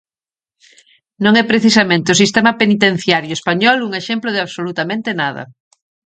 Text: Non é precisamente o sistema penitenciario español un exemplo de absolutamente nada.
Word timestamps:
Non 1.23 1.33
é 1.41 1.43
precisamente 1.51 2.11
o 2.13 2.19
sistema 2.21 2.51
penitenciario 2.61 3.33
español 3.39 3.77
un 3.87 3.91
exemplo 4.01 4.29
de 4.31 4.43
absolutamente 4.45 5.09
nada. 5.21 5.43